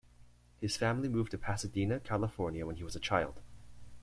[0.59, 3.39] His family moved to Pasadena, California when he was a child.